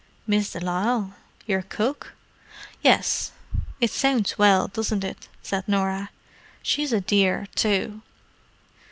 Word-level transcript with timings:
"Miss 0.25 0.53
de 0.53 0.59
Lisle? 0.59 1.13
Your 1.45 1.61
cook?" 1.61 2.13
"Yes—it 2.81 3.91
sounds 3.91 4.35
well, 4.35 4.67
doesn't 4.67 5.03
it?" 5.03 5.27
said 5.43 5.67
Norah. 5.67 6.09
"She's 6.63 6.91
a 6.91 7.01
dear, 7.01 7.45
too." 7.53 8.01